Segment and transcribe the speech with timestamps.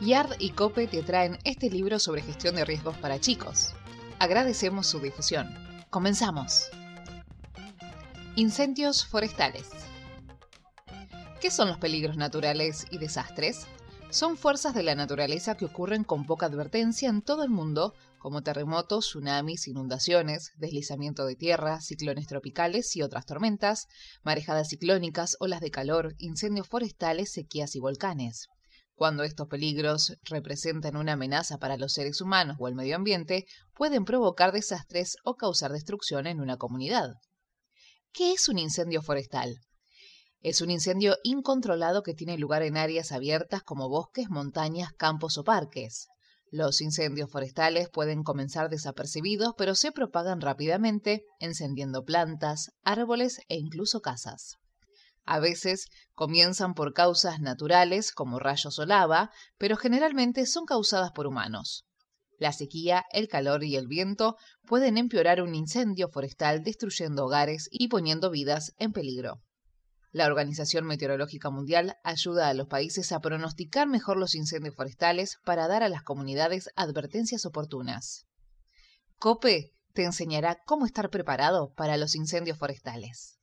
[0.00, 3.72] YARD y COPE te traen este libro sobre gestión de riesgos para chicos.
[4.18, 5.54] Agradecemos su difusión.
[5.88, 6.68] Comenzamos.
[8.34, 9.70] Incendios forestales.
[11.40, 13.66] ¿Qué son los peligros naturales y desastres?
[14.10, 18.42] Son fuerzas de la naturaleza que ocurren con poca advertencia en todo el mundo, como
[18.42, 23.88] terremotos, tsunamis, inundaciones, deslizamiento de tierra, ciclones tropicales y otras tormentas,
[24.22, 28.48] marejadas ciclónicas, olas de calor, incendios forestales, sequías y volcanes.
[28.96, 34.06] Cuando estos peligros representan una amenaza para los seres humanos o el medio ambiente, pueden
[34.06, 37.10] provocar desastres o causar destrucción en una comunidad.
[38.10, 39.60] ¿Qué es un incendio forestal?
[40.40, 45.44] Es un incendio incontrolado que tiene lugar en áreas abiertas como bosques, montañas, campos o
[45.44, 46.06] parques.
[46.50, 54.00] Los incendios forestales pueden comenzar desapercibidos, pero se propagan rápidamente, encendiendo plantas, árboles e incluso
[54.00, 54.56] casas.
[55.26, 61.26] A veces comienzan por causas naturales como rayos o lava, pero generalmente son causadas por
[61.26, 61.84] humanos.
[62.38, 64.36] La sequía, el calor y el viento
[64.66, 69.42] pueden empeorar un incendio forestal destruyendo hogares y poniendo vidas en peligro.
[70.12, 75.66] La Organización Meteorológica Mundial ayuda a los países a pronosticar mejor los incendios forestales para
[75.66, 78.26] dar a las comunidades advertencias oportunas.
[79.18, 83.35] COPE te enseñará cómo estar preparado para los incendios forestales.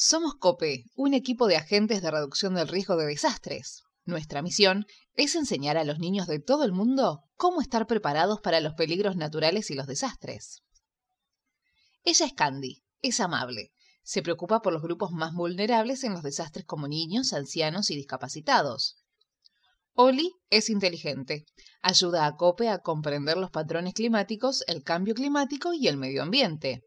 [0.00, 3.82] Somos COPE, un equipo de agentes de reducción del riesgo de desastres.
[4.04, 8.60] Nuestra misión es enseñar a los niños de todo el mundo cómo estar preparados para
[8.60, 10.62] los peligros naturales y los desastres.
[12.04, 13.72] Ella es Candy, es amable,
[14.04, 18.98] se preocupa por los grupos más vulnerables en los desastres como niños, ancianos y discapacitados.
[19.94, 21.44] Oli es inteligente,
[21.82, 26.84] ayuda a COPE a comprender los patrones climáticos, el cambio climático y el medio ambiente.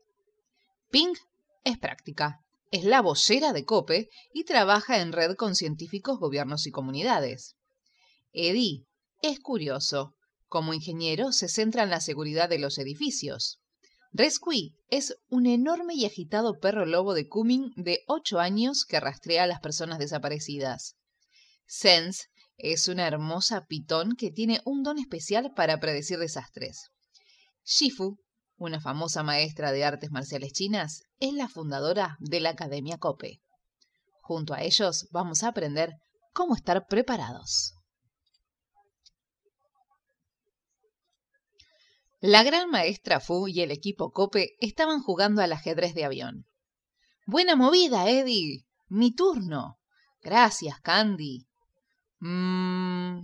[0.92, 1.18] Pink
[1.66, 2.40] es práctica,
[2.72, 7.56] es la vocera de COPE y trabaja en red con científicos, gobiernos y comunidades.
[8.32, 8.86] Eddie
[9.22, 10.16] es curioso.
[10.48, 13.60] Como ingeniero se centra en la seguridad de los edificios.
[14.14, 19.44] Rescue es un enorme y agitado perro lobo de Cumming de 8 años que rastrea
[19.44, 20.96] a las personas desaparecidas.
[21.66, 26.92] Sense es una hermosa pitón que tiene un don especial para predecir desastres.
[27.64, 28.18] Shifu
[28.62, 33.42] una famosa maestra de artes marciales chinas, es la fundadora de la Academia Cope.
[34.22, 35.96] Junto a ellos vamos a aprender
[36.32, 37.74] cómo estar preparados.
[42.20, 46.46] La gran maestra Fu y el equipo Cope estaban jugando al ajedrez de avión.
[47.26, 48.68] Buena movida, Eddie.
[48.90, 49.80] Mi turno.
[50.22, 51.48] Gracias, Candy.
[52.20, 53.22] Mmm.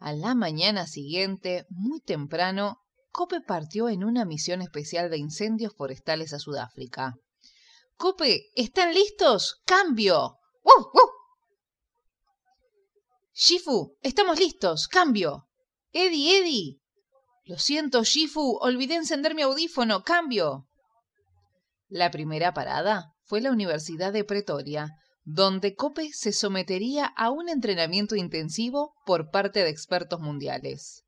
[0.00, 2.81] A la mañana siguiente, muy temprano,
[3.12, 7.14] Cope partió en una misión especial de incendios forestales a Sudáfrica.
[7.96, 9.60] Cope, ¿están listos?
[9.66, 10.38] ¡Cambio!
[10.64, 10.90] ¡Woo,
[13.34, 14.88] Shifu, estamos listos.
[14.88, 15.46] Cambio.
[15.92, 16.80] Eddie, Eddie.
[17.44, 20.04] Lo siento, Shifu, olvidé encender mi audífono.
[20.04, 20.68] Cambio.
[21.88, 24.90] La primera parada fue la Universidad de Pretoria,
[25.24, 31.04] donde Cope se sometería a un entrenamiento intensivo por parte de expertos mundiales.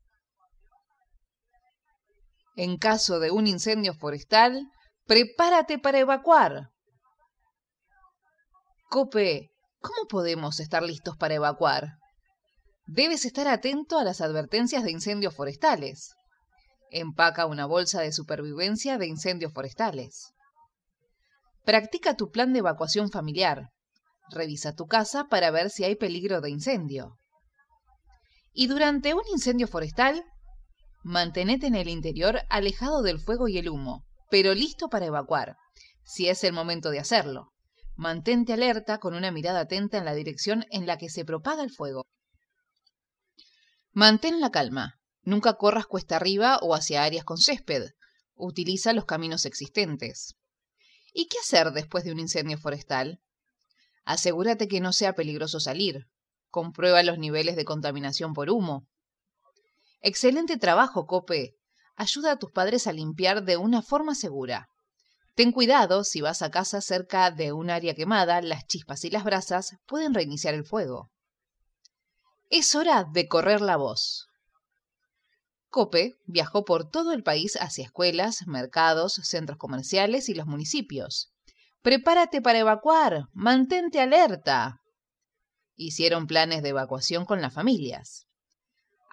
[2.56, 4.70] En caso de un incendio forestal,
[5.06, 6.70] prepárate para evacuar.
[8.88, 9.50] Cope,
[9.81, 11.98] ¿cómo podemos estar listos para evacuar?
[12.87, 16.15] Debes estar atento a las advertencias de incendios forestales.
[16.91, 20.32] Empaca una bolsa de supervivencia de incendios forestales.
[21.65, 23.71] Practica tu plan de evacuación familiar.
[24.31, 27.19] Revisa tu casa para ver si hay peligro de incendio.
[28.53, 30.25] Y durante un incendio forestal,
[31.04, 35.59] Mantenete en el interior alejado del fuego y el humo, pero listo para evacuar,
[36.03, 37.53] si es el momento de hacerlo.
[37.94, 41.70] Mantente alerta con una mirada atenta en la dirección en la que se propaga el
[41.70, 42.06] fuego.
[43.92, 44.98] Mantén la calma.
[45.22, 47.91] Nunca corras cuesta arriba o hacia áreas con césped.
[48.34, 50.36] Utiliza los caminos existentes.
[51.12, 53.21] ¿Y qué hacer después de un incendio forestal?
[54.06, 56.09] Asegúrate que no sea peligroso salir.
[56.48, 58.89] Comprueba los niveles de contaminación por humo.
[60.06, 61.56] Excelente trabajo, Cope.
[61.97, 64.68] Ayuda a tus padres a limpiar de una forma segura.
[65.34, 69.24] Ten cuidado, si vas a casa cerca de un área quemada, las chispas y las
[69.24, 71.10] brasas pueden reiniciar el fuego.
[72.51, 74.28] Es hora de correr la voz.
[75.71, 81.33] Cope viajó por todo el país hacia escuelas, mercados, centros comerciales y los municipios.
[81.80, 84.83] Prepárate para evacuar, mantente alerta.
[85.77, 88.27] Hicieron planes de evacuación con las familias.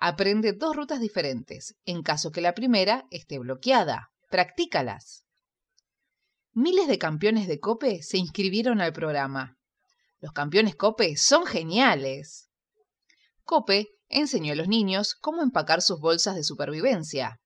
[0.04, 4.12] Aprende dos rutas diferentes, en caso que la primera esté bloqueada.
[4.32, 5.26] Practícalas.
[6.54, 9.60] Miles de campeones de COPE se inscribieron al programa.
[10.20, 12.50] Los campeones Cope son geniales.
[13.44, 17.40] Cope enseñó a los niños cómo empacar sus bolsas de supervivencia.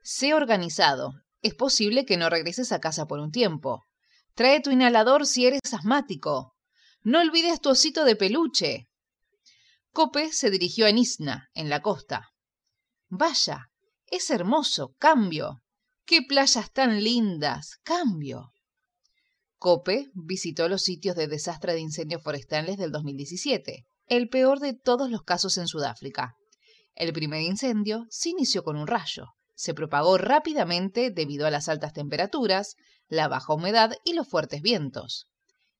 [0.00, 1.14] Sé organizado.
[1.42, 3.84] Es posible que no regreses a casa por un tiempo.
[4.36, 6.54] Trae tu inhalador si eres asmático.
[7.02, 8.89] No olvides tu osito de peluche.
[9.92, 12.30] Cope se dirigió a Nisna, en la costa.
[13.08, 13.70] Vaya,
[14.06, 15.62] es hermoso, cambio.
[16.04, 17.78] ¡Qué playas tan lindas!
[17.82, 18.52] ¡Cambio!
[19.58, 25.10] Cope visitó los sitios de desastre de incendios forestales del 2017, el peor de todos
[25.10, 26.34] los casos en Sudáfrica.
[26.94, 29.26] El primer incendio se inició con un rayo.
[29.54, 32.76] Se propagó rápidamente debido a las altas temperaturas,
[33.08, 35.26] la baja humedad y los fuertes vientos.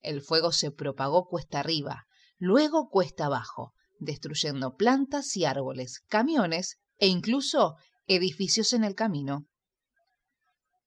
[0.01, 2.05] El fuego se propagó cuesta arriba,
[2.37, 7.75] luego cuesta abajo, destruyendo plantas y árboles, camiones e incluso
[8.07, 9.45] edificios en el camino.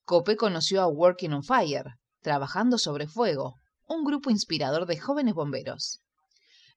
[0.05, 6.03] Cope conoció a Working on Fire, trabajando sobre fuego, un grupo inspirador de jóvenes bomberos.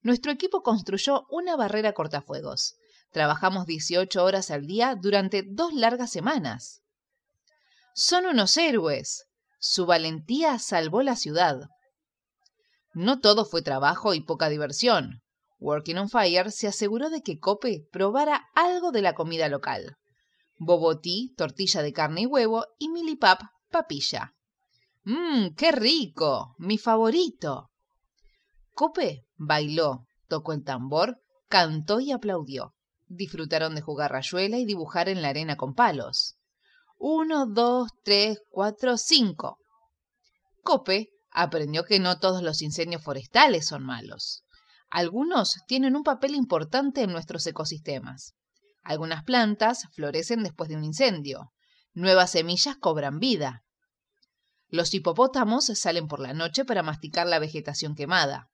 [0.01, 2.75] Nuestro equipo construyó una barrera cortafuegos.
[3.11, 6.83] Trabajamos 18 horas al día durante dos largas semanas.
[7.95, 9.25] Son unos héroes.
[9.59, 11.67] Su valentía salvó la ciudad.
[12.93, 15.23] No todo fue trabajo y poca diversión.
[15.59, 19.97] Working on Fire se aseguró de que Cope probara algo de la comida local.
[20.59, 24.33] Bobotí, tortilla de carne y huevo, y Milipap, papilla.
[25.03, 26.55] ¡Mmm, qué rico!
[26.57, 27.69] ¡Mi favorito!
[28.73, 32.73] Cope bailó, tocó el tambor, cantó y aplaudió.
[33.07, 36.35] Disfrutaron de jugar rayuela y dibujar en la arena con palos.
[36.97, 39.57] Uno, dos, tres, cuatro, cinco.
[40.61, 44.43] Cope aprendió que no todos los incendios forestales son malos.
[44.89, 48.35] Algunos tienen un papel importante en nuestros ecosistemas.
[48.83, 51.51] Algunas plantas florecen después de un incendio.
[51.93, 53.63] Nuevas semillas cobran vida.
[54.69, 58.49] Los hipopótamos salen por la noche para masticar la vegetación quemada.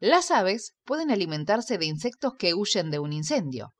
[0.00, 3.74] Las aves pueden alimentarse de insectos que huyen de un incendio.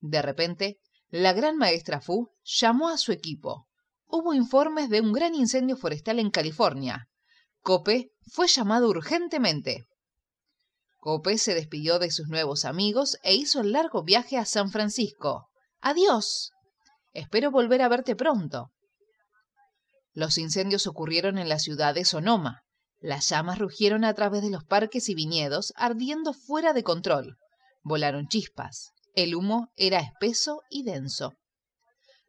[0.00, 0.78] De repente,
[1.08, 3.68] la gran maestra Fu llamó a su equipo.
[4.06, 7.08] Hubo informes de un gran incendio forestal en California.
[7.60, 9.86] Cope fue llamado urgentemente.
[11.04, 15.50] Cope se despidió de sus nuevos amigos e hizo el largo viaje a San Francisco.
[15.82, 16.52] Adiós.
[17.12, 18.70] Espero volver a verte pronto.
[20.14, 22.62] Los incendios ocurrieron en la ciudad de Sonoma.
[23.00, 27.36] Las llamas rugieron a través de los parques y viñedos, ardiendo fuera de control.
[27.82, 28.92] Volaron chispas.
[29.14, 31.34] El humo era espeso y denso.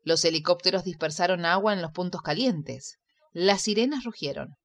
[0.03, 2.97] Los helicópteros dispersaron agua en los puntos calientes.
[3.31, 4.57] Las sirenas rugieron.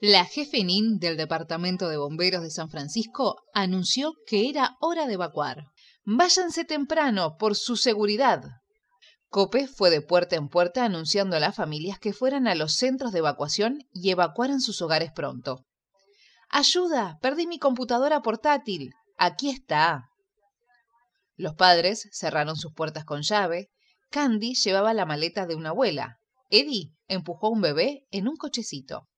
[0.00, 5.14] La jefe NIN del Departamento de Bomberos de San Francisco anunció que era hora de
[5.14, 5.64] evacuar.
[6.04, 8.42] Váyanse temprano, por su seguridad,
[9.30, 13.12] Cope fue de puerta en puerta anunciando a las familias que fueran a los centros
[13.12, 15.66] de evacuación y evacuaran sus hogares pronto.
[16.48, 17.18] ¡Ayuda!
[17.20, 18.94] Perdí mi computadora portátil.
[19.18, 20.08] Aquí está.
[21.36, 23.68] Los padres cerraron sus puertas con llave.
[24.10, 26.20] Candy llevaba la maleta de una abuela.
[26.48, 29.08] Eddie empujó a un bebé en un cochecito.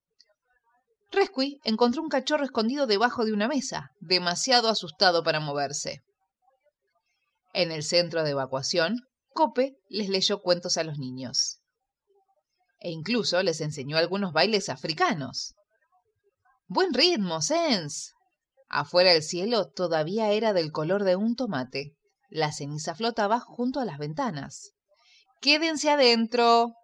[1.13, 6.03] Resqui encontró un cachorro escondido debajo de una mesa, demasiado asustado para moverse.
[7.53, 8.97] En el centro de evacuación,
[9.33, 11.61] Cope les leyó cuentos a los niños.
[12.79, 15.55] E incluso les enseñó algunos bailes africanos.
[16.67, 18.15] Buen ritmo, Sens.
[18.69, 21.97] Afuera el cielo todavía era del color de un tomate.
[22.29, 24.73] La ceniza flotaba junto a las ventanas.
[25.41, 26.75] Quédense adentro.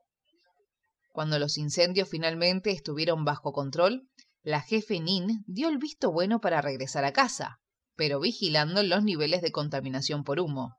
[1.12, 4.08] Cuando los incendios finalmente estuvieron bajo control,
[4.46, 7.58] la jefe Nin dio el visto bueno para regresar a casa,
[7.96, 10.76] pero vigilando los niveles de contaminación por humo.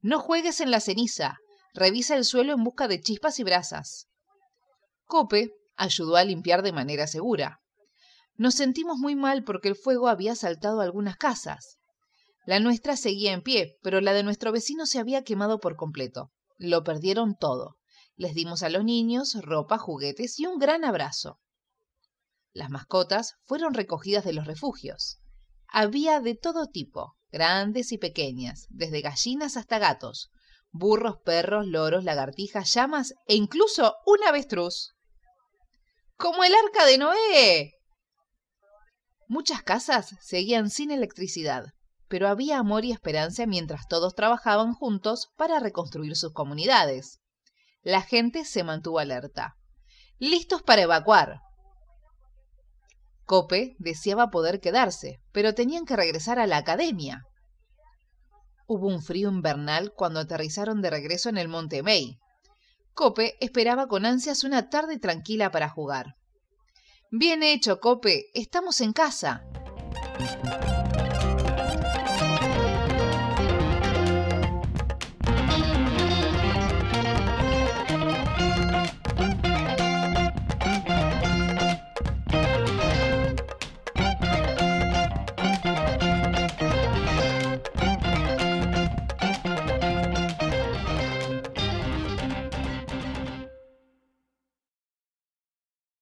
[0.00, 1.36] No juegues en la ceniza.
[1.74, 4.08] Revisa el suelo en busca de chispas y brasas.
[5.04, 7.60] Cope ayudó a limpiar de manera segura.
[8.36, 11.76] Nos sentimos muy mal porque el fuego había saltado algunas casas.
[12.46, 16.32] La nuestra seguía en pie, pero la de nuestro vecino se había quemado por completo.
[16.56, 17.76] Lo perdieron todo.
[18.14, 21.40] Les dimos a los niños ropa, juguetes y un gran abrazo.
[22.56, 25.18] Las mascotas fueron recogidas de los refugios.
[25.68, 30.30] Había de todo tipo, grandes y pequeñas, desde gallinas hasta gatos,
[30.72, 34.94] burros, perros, loros, lagartijas, llamas e incluso un avestruz.
[36.16, 37.72] ¡Como el arca de Noé!
[39.28, 41.74] Muchas casas seguían sin electricidad,
[42.08, 47.20] pero había amor y esperanza mientras todos trabajaban juntos para reconstruir sus comunidades.
[47.82, 49.58] La gente se mantuvo alerta.
[50.18, 51.40] Listos para evacuar,
[53.26, 57.24] Cope deseaba poder quedarse, pero tenían que regresar a la academia.
[58.68, 62.18] Hubo un frío invernal cuando aterrizaron de regreso en el Monte May.
[62.94, 66.14] Cope esperaba con ansias una tarde tranquila para jugar.
[67.10, 69.44] Bien hecho, Cope, estamos en casa.